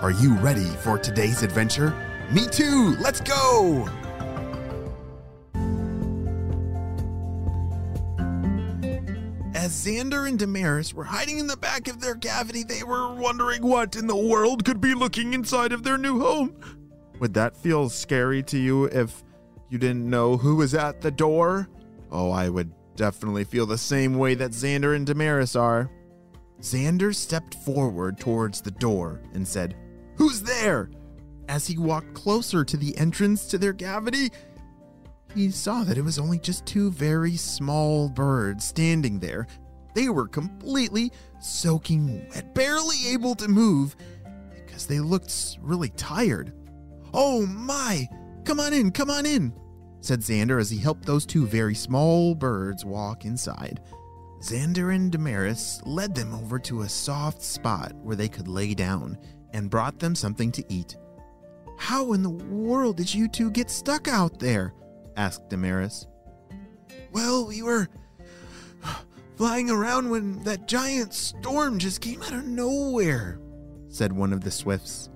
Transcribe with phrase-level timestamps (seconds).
[0.00, 1.92] are you ready for today's adventure?
[2.30, 2.96] Me too!
[3.00, 3.88] Let's go!
[9.54, 13.62] As Xander and Damaris were hiding in the back of their cavity, they were wondering
[13.62, 16.54] what in the world could be looking inside of their new home.
[17.18, 19.24] Would that feel scary to you if
[19.68, 21.68] you didn't know who was at the door?
[22.12, 25.90] Oh, I would definitely feel the same way that Xander and Damaris are.
[26.60, 29.76] Xander stepped forward towards the door and said,
[30.18, 30.90] Who's there?
[31.48, 34.30] As he walked closer to the entrance to their cavity,
[35.34, 39.46] he saw that it was only just two very small birds standing there.
[39.94, 43.96] They were completely soaking wet, barely able to move
[44.50, 46.52] because they looked really tired.
[47.14, 48.08] Oh my!
[48.44, 49.52] Come on in, come on in,
[50.00, 53.80] said Xander as he helped those two very small birds walk inside.
[54.40, 59.18] Xander and Damaris led them over to a soft spot where they could lay down
[59.52, 60.96] and brought them something to eat.
[61.78, 64.74] How in the world did you two get stuck out there?
[65.16, 66.06] asked Damaris.
[67.12, 67.88] Well, we were
[69.36, 73.40] flying around when that giant storm just came out of nowhere,
[73.88, 75.10] said one of the Swifts.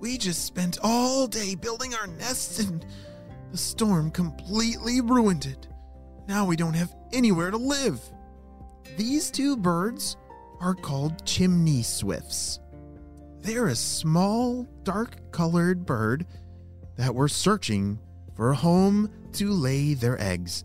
[0.00, 2.86] We just spent all day building our nests and
[3.50, 5.66] the storm completely ruined it.
[6.28, 8.00] Now we don't have anywhere to live.
[8.96, 10.16] These two birds
[10.60, 12.60] are called chimney swifts.
[13.40, 16.26] They're a small, dark colored bird
[16.96, 17.98] that were searching
[18.34, 20.64] for a home to lay their eggs.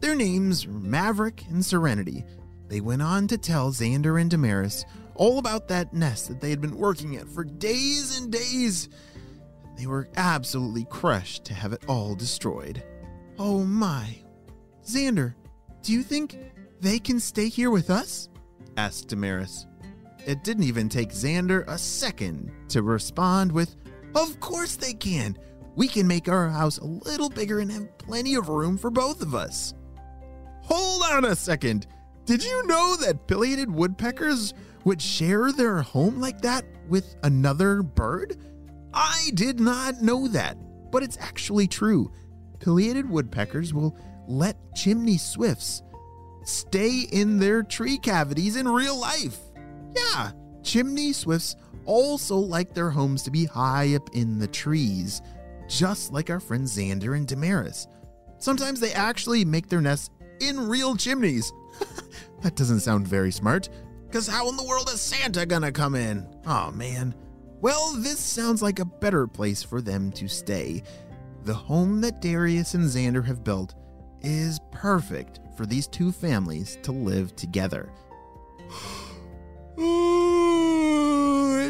[0.00, 2.24] Their names Maverick and Serenity.
[2.68, 4.84] They went on to tell Xander and Damaris
[5.14, 8.88] all about that nest that they had been working at for days and days.
[9.76, 12.82] They were absolutely crushed to have it all destroyed.
[13.38, 14.16] Oh my.
[14.84, 15.34] Xander,
[15.82, 16.38] do you think
[16.80, 18.28] they can stay here with us?
[18.76, 19.66] asked Damaris.
[20.26, 23.76] It didn't even take Xander a second to respond with,
[24.16, 25.38] Of course they can.
[25.76, 29.22] We can make our house a little bigger and have plenty of room for both
[29.22, 29.72] of us.
[30.62, 31.86] Hold on a second.
[32.24, 34.52] Did you know that pileated woodpeckers
[34.84, 38.36] would share their home like that with another bird?
[38.92, 40.56] I did not know that,
[40.90, 42.10] but it's actually true.
[42.58, 45.82] Pileated woodpeckers will let chimney swifts
[46.42, 49.38] stay in their tree cavities in real life.
[49.96, 55.22] Yeah, chimney swifts also like their homes to be high up in the trees,
[55.68, 57.86] just like our friends Xander and Damaris.
[58.38, 61.52] Sometimes they actually make their nests in real chimneys.
[62.42, 63.68] that doesn't sound very smart,
[64.06, 66.28] because how in the world is Santa gonna come in?
[66.46, 67.14] Oh man.
[67.60, 70.82] Well, this sounds like a better place for them to stay.
[71.44, 73.74] The home that Darius and Xander have built
[74.20, 77.90] is perfect for these two families to live together.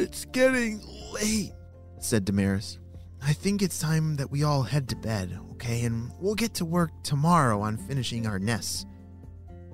[0.01, 0.81] it's getting
[1.13, 1.53] late,
[1.99, 2.79] said Damaris.
[3.23, 5.85] I think it's time that we all head to bed, okay?
[5.85, 8.87] And we'll get to work tomorrow on finishing our nests.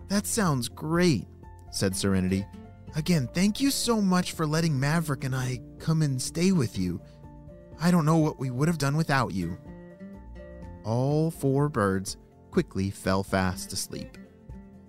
[0.09, 1.27] That sounds great,
[1.71, 2.47] said Serenity.
[2.94, 7.00] Again, thank you so much for letting Maverick and I come and stay with you.
[7.81, 9.56] I don't know what we would have done without you.
[10.85, 12.17] All four birds
[12.50, 14.19] quickly fell fast asleep.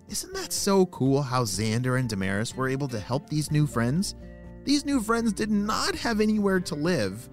[0.09, 4.15] Isn't that so cool how Xander and Damaris were able to help these new friends?
[4.63, 7.29] These new friends did not have anywhere to live,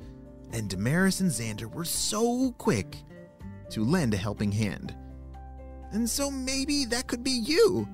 [0.53, 2.97] and Damaris and Xander were so quick
[3.71, 4.95] to lend a helping hand.
[5.93, 7.89] And so maybe that could be you.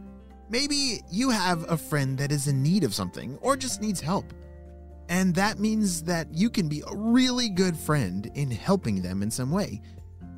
[0.49, 4.33] Maybe you have a friend that is in need of something or just needs help.
[5.09, 9.31] And that means that you can be a really good friend in helping them in
[9.31, 9.83] some way.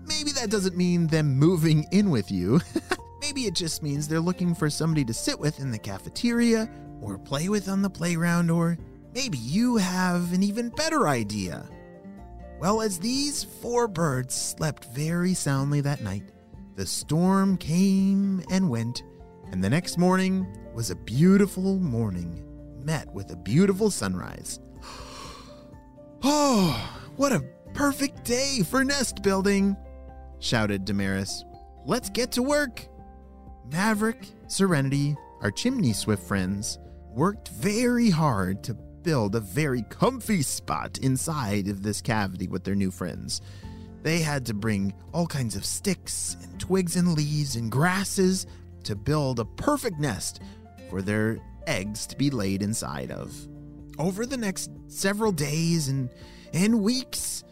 [0.07, 2.61] Maybe that doesn't mean them moving in with you.
[3.21, 7.19] Maybe it just means they're looking for somebody to sit with in the cafeteria, or
[7.19, 8.79] play with on the playground, or
[9.15, 11.69] maybe you have an even better idea.
[12.61, 16.25] Well, as these four birds slept very soundly that night,
[16.75, 19.03] the storm came and went,
[19.51, 22.45] and the next morning was a beautiful morning,
[22.85, 24.61] met with a beautiful sunrise.
[26.21, 27.45] Oh, what a
[27.75, 29.77] perfect day for nest building,
[30.41, 31.45] shouted Damaris.
[31.87, 32.85] Let's get to work.
[33.71, 36.81] Maverick, Serenity, our chimney swift friends,
[37.15, 38.75] worked very hard to
[39.09, 43.41] build a very comfy spot inside of this cavity with their new friends.
[44.03, 48.47] They had to bring all kinds of sticks and twigs and leaves and grasses
[48.85, 50.43] to build a perfect nest
[50.91, 53.35] for their eggs to be laid inside of.
[53.99, 56.11] Over the next several days and,
[56.53, 57.45] and weeks,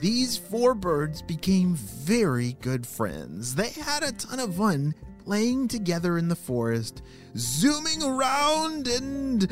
[0.00, 3.54] these four birds became very good friends.
[3.54, 4.94] They had a ton of fun
[5.26, 7.02] playing together in the forest,
[7.36, 9.46] zooming around, and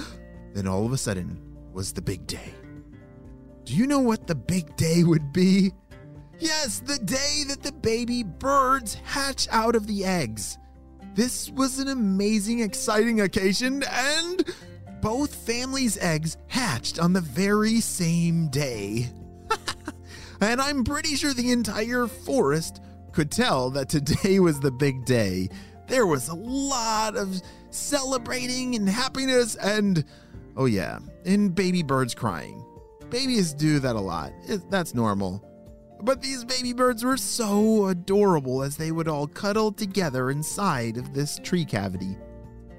[0.55, 2.55] then all of a sudden was the big day.
[3.65, 5.73] Do you know what the big day would be?
[6.39, 10.59] Yes, the day that the baby birds hatch out of the eggs.
[11.15, 14.45] This was an amazing, exciting occasion, and
[15.03, 19.11] both families' eggs hatched on the very same day.
[20.41, 22.81] and I'm pretty sure the entire forest
[23.13, 25.49] could tell that today was the big day.
[25.89, 30.05] There was a lot of celebrating and happiness, and
[30.56, 32.64] oh, yeah, and baby birds crying.
[33.11, 35.44] Babies do that a lot, it, that's normal.
[36.02, 41.12] But these baby birds were so adorable as they would all cuddle together inside of
[41.12, 42.17] this tree cavity.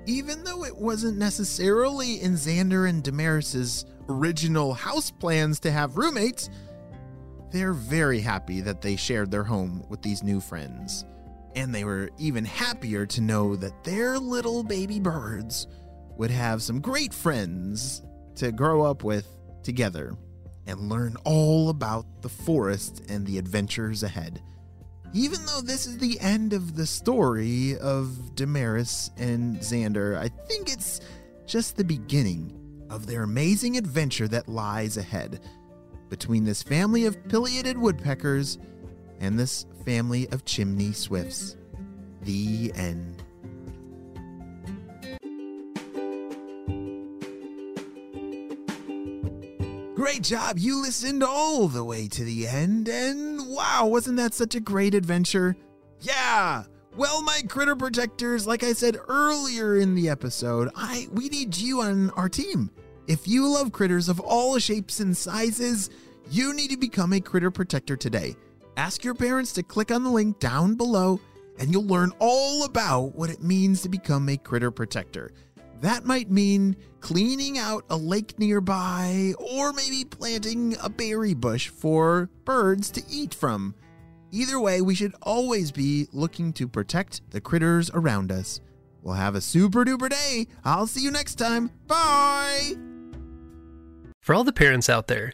[0.08, 6.50] Even though it wasn't necessarily in Xander and Damaris's original house plans to have roommates,
[7.52, 11.06] they're very happy that they shared their home with these new friends.
[11.56, 15.68] And they were even happier to know that their little baby birds
[16.22, 18.04] would have some great friends
[18.36, 19.28] to grow up with
[19.64, 20.16] together
[20.68, 24.40] and learn all about the forest and the adventures ahead.
[25.16, 30.72] Even though this is the end of the story of Damaris and Xander, I think
[30.72, 31.02] it's
[31.48, 35.40] just the beginning of their amazing adventure that lies ahead
[36.08, 38.60] between this family of pileated woodpeckers
[39.20, 41.58] and this family of chimney swifts.
[42.22, 43.21] The end.
[50.02, 50.58] Great job.
[50.58, 54.96] You listened all the way to the end, and wow, wasn't that such a great
[54.96, 55.56] adventure?
[56.00, 56.64] Yeah.
[56.98, 61.82] Well, my critter protectors, like I said earlier in the episode, I we need you
[61.82, 62.72] on our team.
[63.06, 65.92] If you love critters of all shapes and sizes,
[66.32, 68.36] you need to become a critter protector today.
[68.78, 71.20] Ask your parents to click on the link down below
[71.60, 75.32] and you'll learn all about what it means to become a critter protector.
[75.82, 82.30] That might mean cleaning out a lake nearby, or maybe planting a berry bush for
[82.46, 83.74] birds to eat from.
[84.32, 88.62] Either way, we should always be looking to protect the critters around us.
[89.02, 90.48] We'll have a super duper day.
[90.64, 91.72] I'll see you next time.
[91.88, 92.74] Bye!
[94.22, 95.34] For all the parents out there,